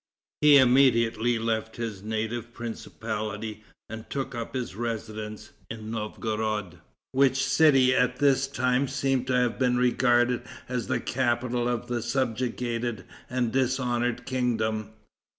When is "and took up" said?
3.87-4.55